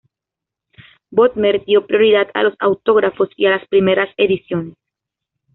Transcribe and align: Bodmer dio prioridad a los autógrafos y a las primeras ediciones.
Bodmer 1.11 1.61
dio 1.63 1.83
prioridad 1.85 2.27
a 2.33 2.41
los 2.41 2.55
autógrafos 2.57 3.29
y 3.37 3.45
a 3.45 3.51
las 3.51 3.67
primeras 3.67 4.09
ediciones. 4.17 4.73